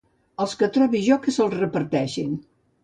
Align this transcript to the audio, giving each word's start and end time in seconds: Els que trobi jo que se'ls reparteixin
Els 0.45 0.55
que 0.61 0.69
trobi 0.79 1.03
jo 1.11 1.19
que 1.27 1.37
se'ls 1.37 1.57
reparteixin 1.61 2.35